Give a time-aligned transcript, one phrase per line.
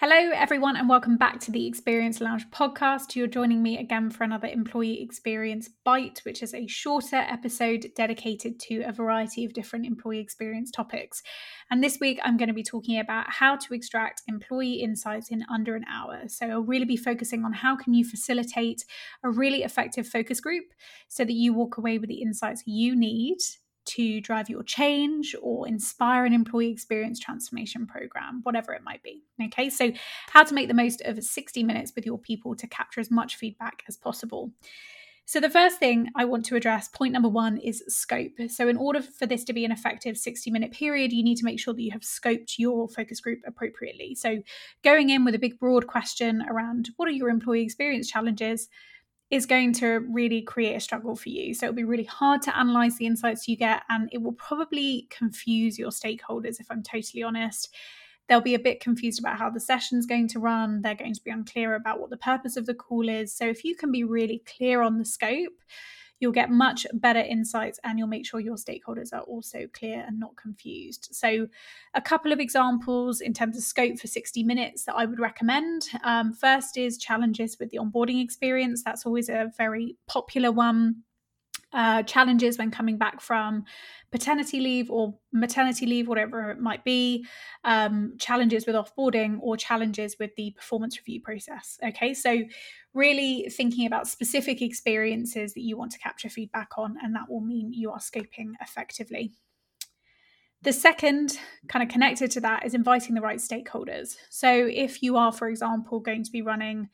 [0.00, 3.14] Hello, everyone, and welcome back to the Experience Lounge podcast.
[3.14, 8.58] You're joining me again for another Employee Experience Bite, which is a shorter episode dedicated
[8.60, 11.22] to a variety of different employee experience topics.
[11.70, 15.44] And this week, I'm going to be talking about how to extract employee insights in
[15.52, 16.22] under an hour.
[16.28, 18.86] So, I'll really be focusing on how can you facilitate
[19.22, 20.64] a really effective focus group
[21.08, 23.36] so that you walk away with the insights you need
[23.86, 29.22] to drive your change or inspire an employee experience transformation program, whatever it might be.
[29.42, 29.92] Okay, so
[30.28, 33.36] how to make the most of 60 minutes with your people to capture as much
[33.36, 34.52] feedback as possible.
[35.30, 38.32] So, the first thing I want to address, point number one, is scope.
[38.48, 41.44] So, in order for this to be an effective 60 minute period, you need to
[41.44, 44.16] make sure that you have scoped your focus group appropriately.
[44.16, 44.42] So,
[44.82, 48.68] going in with a big, broad question around what are your employee experience challenges,
[49.30, 51.54] is going to really create a struggle for you.
[51.54, 55.06] So it'll be really hard to analyze the insights you get, and it will probably
[55.10, 57.72] confuse your stakeholders, if I'm totally honest.
[58.28, 60.82] They'll be a bit confused about how the session's going to run.
[60.82, 63.34] They're going to be unclear about what the purpose of the call is.
[63.34, 65.52] So if you can be really clear on the scope,
[66.20, 70.20] you'll get much better insights and you'll make sure your stakeholders are also clear and
[70.20, 71.08] not confused.
[71.12, 71.48] So,
[71.94, 75.88] a couple of examples in terms of scope for 60 minutes that I would recommend.
[76.04, 78.82] Um, first is challenges with the onboarding experience.
[78.84, 81.02] That's always a very popular one
[81.72, 83.64] uh, challenges when coming back from
[84.10, 87.24] paternity leave or maternity leave, whatever it might be,
[87.64, 91.78] um, challenges with offboarding or challenges with the performance review process.
[91.84, 92.42] Okay, so
[92.92, 97.40] really thinking about specific experiences that you want to capture feedback on, and that will
[97.40, 99.32] mean you are scoping effectively.
[100.62, 104.16] The second, kind of connected to that, is inviting the right stakeholders.
[104.28, 106.90] So, if you are, for example, going to be running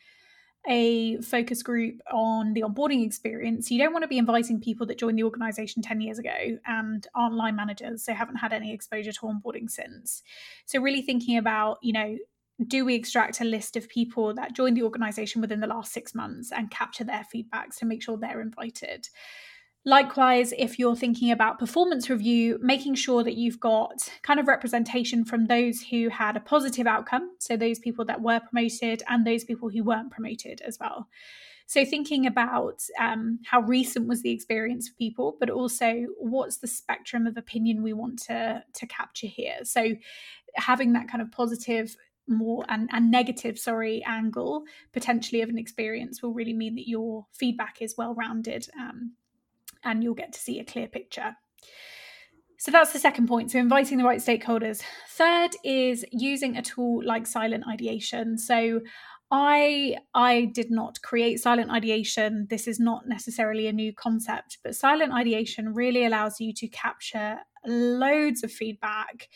[0.69, 4.99] a focus group on the onboarding experience, you don't want to be inviting people that
[4.99, 9.13] joined the organization 10 years ago and aren't line managers, so haven't had any exposure
[9.13, 10.23] to onboarding since.
[10.67, 12.17] So, really thinking about, you know,
[12.67, 16.15] do we extract a list of people that joined the organization within the last six
[16.15, 19.09] months and capture their feedbacks to make sure they're invited?
[19.87, 25.25] Likewise, if you're thinking about performance review, making sure that you've got kind of representation
[25.25, 27.31] from those who had a positive outcome.
[27.39, 31.07] So, those people that were promoted and those people who weren't promoted as well.
[31.69, 36.67] So, thinking about um, how recent was the experience for people, but also what's the
[36.67, 39.59] spectrum of opinion we want to, to capture here.
[39.63, 39.95] So,
[40.57, 41.95] having that kind of positive
[42.27, 47.25] more and, and negative sorry angle potentially of an experience will really mean that your
[47.33, 49.13] feedback is well rounded um,
[49.87, 51.37] and you'll get to see a clear picture.
[52.59, 53.51] So that's the second point.
[53.51, 54.83] So inviting the right stakeholders.
[55.11, 58.39] Third is using a tool like silent ideation.
[58.39, 58.81] So
[59.31, 62.47] I I did not create silent ideation.
[62.49, 67.39] This is not necessarily a new concept, but silent ideation really allows you to capture
[67.67, 69.29] loads of feedback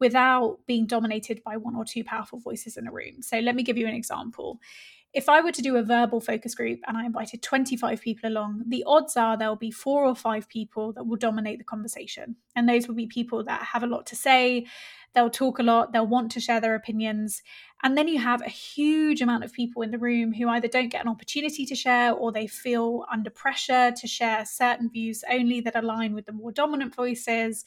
[0.00, 3.20] without being dominated by one or two powerful voices in a room.
[3.20, 4.58] So let me give you an example
[5.14, 8.64] if I were to do a verbal focus group and I invited 25 people along,
[8.66, 12.36] the odds are there'll be four or five people that will dominate the conversation.
[12.56, 14.66] And those will be people that have a lot to say,
[15.14, 17.42] they'll talk a lot, they'll want to share their opinions.
[17.82, 20.88] And then you have a huge amount of people in the room who either don't
[20.88, 25.60] get an opportunity to share or they feel under pressure to share certain views only
[25.60, 27.64] that align with the more dominant voices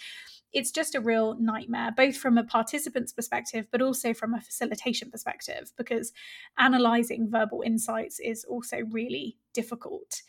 [0.56, 5.12] it's just a real nightmare, both from a participant's perspective, but also from a facilitation
[5.12, 6.14] perspective, because
[6.58, 10.22] analyzing verbal insights is also really difficult.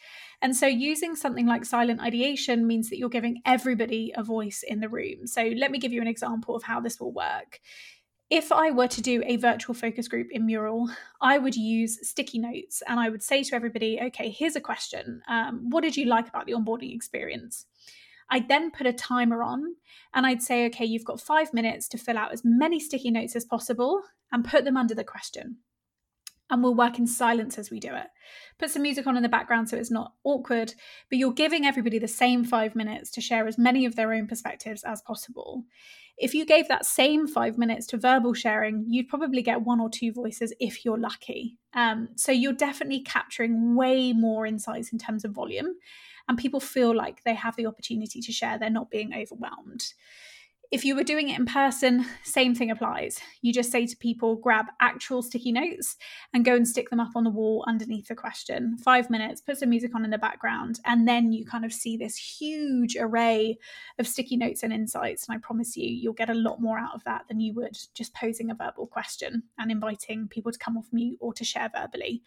[0.42, 4.81] And so, using something like silent ideation means that you're giving everybody a voice in
[4.81, 5.28] the room.
[5.28, 7.60] So, let me give you an example of how this will work.
[8.28, 12.41] If I were to do a virtual focus group in Mural, I would use sticky
[12.41, 15.22] notes and I would say to everybody, okay, here's a question.
[15.28, 17.66] Um, what did you like about the onboarding experience?
[18.31, 19.76] I'd then put a timer on
[20.14, 23.37] and I'd say, okay, you've got five minutes to fill out as many sticky notes
[23.37, 25.59] as possible and put them under the question.
[26.48, 28.06] And we'll work in silence as we do it.
[28.59, 30.75] Put some music on in the background so it's not awkward,
[31.10, 34.28] but you're giving everybody the same five minutes to share as many of their own
[34.28, 35.65] perspectives as possible.
[36.19, 39.91] If you gave that same five minutes to verbal sharing, you'd probably get one or
[39.91, 41.59] two voices if you're lucky.
[41.74, 45.74] Um, so you're definitely capturing way more insights in terms of volume
[46.28, 49.93] and people feel like they have the opportunity to share, they're not being overwhelmed.
[50.77, 53.19] If you were doing it in person, same thing applies.
[53.41, 55.97] You just say to people, grab actual sticky notes
[56.34, 58.77] and go and stick them up on the wall underneath the question.
[58.77, 61.97] Five minutes, put some music on in the background, and then you kind of see
[61.97, 63.57] this huge array
[63.99, 65.27] of sticky notes and insights.
[65.27, 67.78] And I promise you, you'll get a lot more out of that than you would
[67.95, 71.71] just posing a verbal question and inviting people to come off mute or to share
[71.75, 72.23] verbally.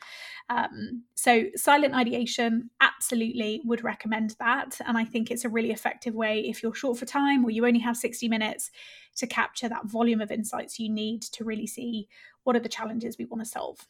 [0.50, 4.82] Um, so, silent ideation, absolutely would recommend that.
[4.88, 7.68] And I think it's a really effective way if you're short for time or you
[7.68, 12.08] only have 60 minutes to capture that volume of insights you need to really see
[12.44, 13.88] what are the challenges we want to solve.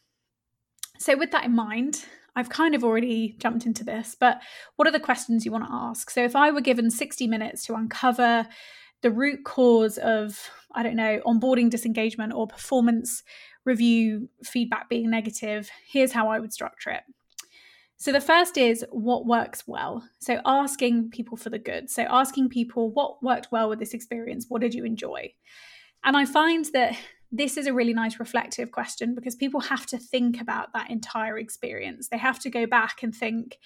[0.98, 2.06] So, with that in mind,
[2.36, 4.42] I've kind of already jumped into this, but
[4.75, 6.10] what are the questions you want to ask?
[6.10, 8.48] So, if I were given 60 minutes to uncover
[9.01, 13.24] the root cause of, I don't know, onboarding disengagement or performance
[13.66, 17.04] review feedback being negative, here's how I would structure it.
[18.00, 20.07] So, the first is what works well.
[20.19, 21.90] So, asking people for the good.
[21.90, 24.46] So, asking people what worked well with this experience?
[24.48, 25.34] What did you enjoy?
[26.06, 26.96] And I find that
[27.30, 31.38] this is a really nice reflective question because people have to think about that entire
[31.38, 32.07] experience.
[32.07, 33.60] They have to go back and think,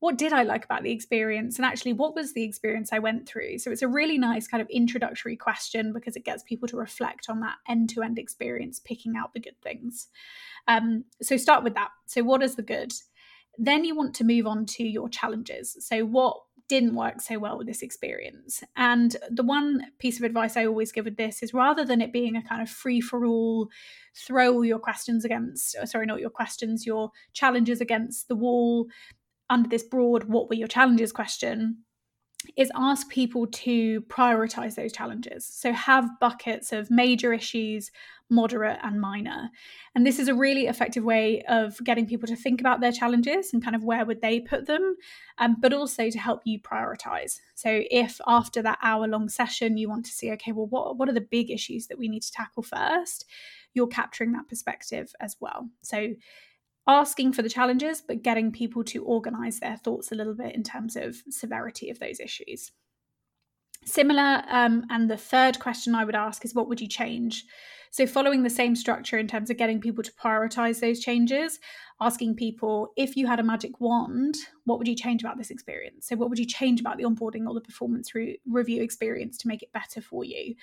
[0.00, 1.56] what did I like about the experience?
[1.56, 3.58] And actually, what was the experience I went through?
[3.58, 7.26] So it's a really nice kind of introductory question because it gets people to reflect
[7.28, 10.08] on that end to end experience, picking out the good things.
[10.66, 11.90] Um, so start with that.
[12.06, 12.92] So, what is the good?
[13.56, 15.76] Then you want to move on to your challenges.
[15.80, 16.36] So, what
[16.68, 18.62] didn't work so well with this experience.
[18.76, 22.12] And the one piece of advice I always give with this is rather than it
[22.12, 23.70] being a kind of free for all,
[24.14, 28.86] throw all your questions against, uh, sorry, not your questions, your challenges against the wall
[29.50, 31.78] under this broad, what were your challenges question
[32.56, 35.44] is ask people to prioritize those challenges.
[35.44, 37.90] So have buckets of major issues,
[38.30, 39.50] moderate, and minor.
[39.94, 43.52] And this is a really effective way of getting people to think about their challenges
[43.52, 44.96] and kind of where would they put them,
[45.38, 47.40] um, but also to help you prioritize.
[47.54, 51.08] So if after that hour long session you want to see, okay, well, what, what
[51.08, 53.24] are the big issues that we need to tackle first?
[53.74, 55.68] You're capturing that perspective as well.
[55.82, 56.14] So
[56.88, 60.62] asking for the challenges, but getting people to organize their thoughts a little bit in
[60.62, 62.72] terms of severity of those issues.
[63.84, 67.44] Similar, um, and the third question I would ask is what would you change?
[67.90, 71.58] So, following the same structure in terms of getting people to prioritize those changes,
[72.00, 76.06] asking people if you had a magic wand, what would you change about this experience?
[76.06, 79.48] So, what would you change about the onboarding or the performance re- review experience to
[79.48, 80.54] make it better for you?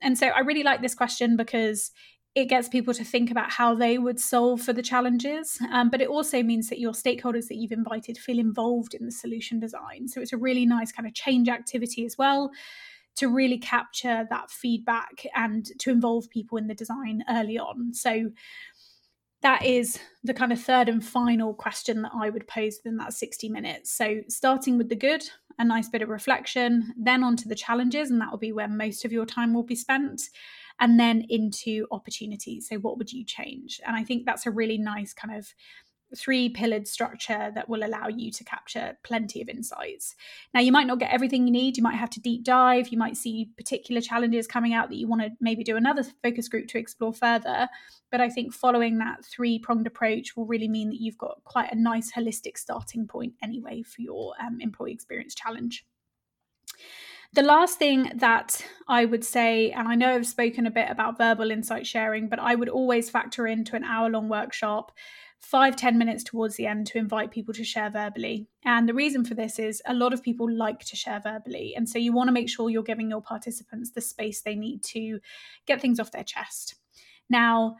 [0.00, 1.92] And so, I really like this question because
[2.36, 5.58] it gets people to think about how they would solve for the challenges.
[5.72, 9.10] Um, but it also means that your stakeholders that you've invited feel involved in the
[9.10, 10.06] solution design.
[10.06, 12.50] So it's a really nice kind of change activity as well
[13.16, 17.94] to really capture that feedback and to involve people in the design early on.
[17.94, 18.30] So
[19.40, 23.14] that is the kind of third and final question that I would pose within that
[23.14, 23.92] 60 minutes.
[23.92, 25.22] So, starting with the good,
[25.58, 28.68] a nice bit of reflection, then on to the challenges, and that will be where
[28.68, 30.22] most of your time will be spent
[30.80, 32.68] and then into opportunities.
[32.68, 33.80] So, what would you change?
[33.86, 35.52] And I think that's a really nice kind of
[36.14, 40.14] three pillared structure that will allow you to capture plenty of insights.
[40.54, 41.76] Now, you might not get everything you need.
[41.76, 42.88] You might have to deep dive.
[42.88, 46.48] You might see particular challenges coming out that you want to maybe do another focus
[46.48, 47.68] group to explore further.
[48.10, 51.72] But I think following that three pronged approach will really mean that you've got quite
[51.72, 55.84] a nice holistic starting point anyway for your um, employee experience challenge.
[57.32, 61.18] The last thing that I would say, and I know I've spoken a bit about
[61.18, 64.92] verbal insight sharing, but I would always factor into an hour long workshop
[65.38, 68.48] five ten minutes towards the end to invite people to share verbally.
[68.64, 71.74] And the reason for this is a lot of people like to share verbally.
[71.76, 74.82] And so you want to make sure you're giving your participants the space they need
[74.84, 75.20] to
[75.66, 76.76] get things off their chest.
[77.28, 77.76] Now,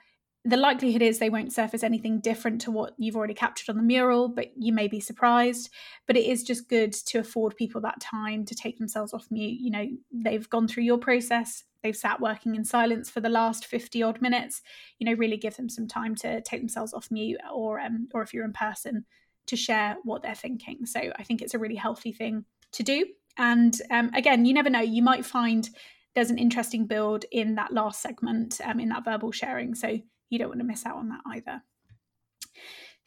[0.47, 3.83] the likelihood is they won't surface anything different to what you've already captured on the
[3.83, 5.71] mural, but you may be surprised.
[6.07, 9.59] But it is just good to afford people that time to take themselves off mute.
[9.61, 13.67] You know, they've gone through your process, they've sat working in silence for the last
[13.67, 14.63] 50 odd minutes.
[15.01, 18.23] You know, really give them some time to take themselves off mute or um, or
[18.23, 19.05] if you're in person
[19.47, 20.87] to share what they're thinking.
[20.87, 23.05] So I think it's a really healthy thing to do.
[23.37, 25.69] And um, again, you never know, you might find
[26.15, 29.75] there's an interesting build in that last segment, um, in that verbal sharing.
[29.75, 29.99] So
[30.31, 31.63] you don't want to miss out on that either.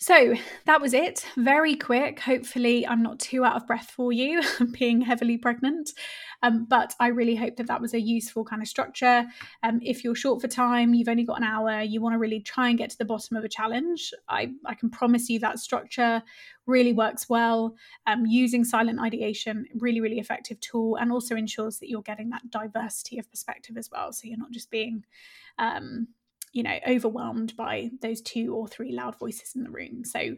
[0.01, 0.33] So
[0.65, 1.25] that was it.
[1.35, 2.21] Very quick.
[2.21, 4.41] Hopefully, I'm not too out of breath for you,
[4.79, 5.91] being heavily pregnant.
[6.41, 9.25] Um, but I really hope that that was a useful kind of structure.
[9.61, 12.39] Um, if you're short for time, you've only got an hour, you want to really
[12.39, 15.59] try and get to the bottom of a challenge, I, I can promise you that
[15.59, 16.23] structure
[16.65, 17.75] really works well.
[18.07, 22.49] Um, using silent ideation, really, really effective tool, and also ensures that you're getting that
[22.49, 24.13] diversity of perspective as well.
[24.13, 25.03] So you're not just being
[25.57, 26.07] um,
[26.51, 30.03] you know, overwhelmed by those two or three loud voices in the room.
[30.03, 30.35] So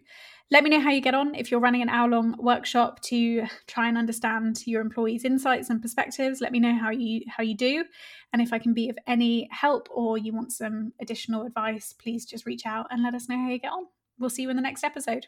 [0.49, 3.45] let me know how you get on if you're running an hour long workshop to
[3.67, 6.41] try and understand your employees' insights and perspectives.
[6.41, 7.85] Let me know how you how you do.
[8.33, 12.25] And if I can be of any help or you want some additional advice, please
[12.25, 13.85] just reach out and let us know how you get on.
[14.19, 15.27] We'll see you in the next episode.